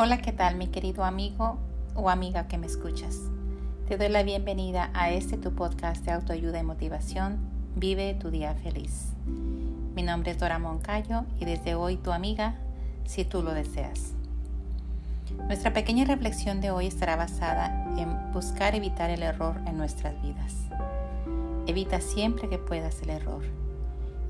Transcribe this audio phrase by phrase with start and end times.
[0.00, 1.58] Hola, ¿qué tal mi querido amigo
[1.96, 3.18] o amiga que me escuchas?
[3.88, 7.40] Te doy la bienvenida a este tu podcast de autoayuda y motivación,
[7.74, 9.06] Vive tu día feliz.
[9.96, 12.54] Mi nombre es Dora Moncayo y desde hoy tu amiga,
[13.06, 14.12] si tú lo deseas.
[15.48, 20.54] Nuestra pequeña reflexión de hoy estará basada en buscar evitar el error en nuestras vidas.
[21.66, 23.42] Evita siempre que puedas el error.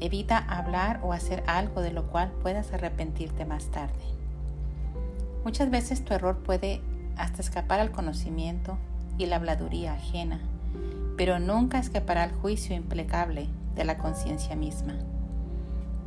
[0.00, 4.18] Evita hablar o hacer algo de lo cual puedas arrepentirte más tarde.
[5.48, 6.82] Muchas veces tu error puede
[7.16, 8.76] hasta escapar al conocimiento
[9.16, 10.40] y la habladuría ajena,
[11.16, 14.92] pero nunca escapará al juicio implacable de la conciencia misma.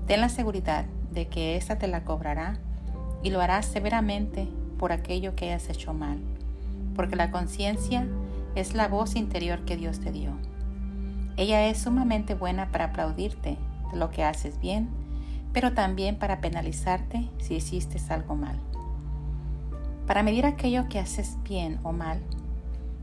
[0.05, 2.59] Ten la seguridad de que ésta te la cobrará
[3.23, 6.19] y lo harás severamente por aquello que hayas hecho mal,
[6.95, 8.07] porque la conciencia
[8.53, 10.33] es la voz interior que Dios te dio.
[11.35, 13.57] Ella es sumamente buena para aplaudirte
[13.91, 14.91] de lo que haces bien,
[15.51, 18.59] pero también para penalizarte si hiciste algo mal.
[20.07, 22.21] Para medir aquello que haces bien o mal,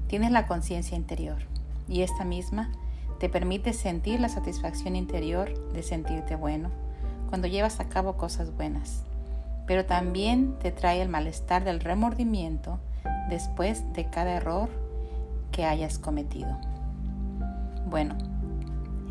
[0.08, 1.38] tienes la conciencia interior
[1.88, 2.70] y esta misma
[3.18, 6.70] te permite sentir la satisfacción interior de sentirte bueno
[7.28, 9.04] cuando llevas a cabo cosas buenas,
[9.66, 12.78] pero también te trae el malestar del remordimiento
[13.28, 14.70] después de cada error
[15.52, 16.56] que hayas cometido.
[17.86, 18.16] Bueno,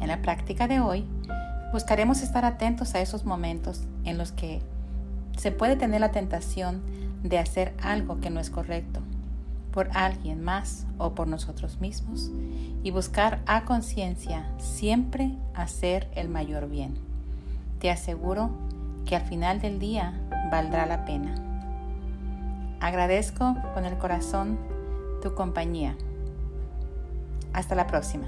[0.01, 1.05] en la práctica de hoy
[1.71, 4.61] buscaremos estar atentos a esos momentos en los que
[5.37, 6.81] se puede tener la tentación
[7.29, 9.01] de hacer algo que no es correcto
[9.71, 12.31] por alguien más o por nosotros mismos
[12.83, 16.95] y buscar a conciencia siempre hacer el mayor bien.
[17.79, 18.49] Te aseguro
[19.05, 20.19] que al final del día
[20.51, 21.35] valdrá la pena.
[22.79, 24.57] Agradezco con el corazón
[25.21, 25.95] tu compañía.
[27.53, 28.27] Hasta la próxima.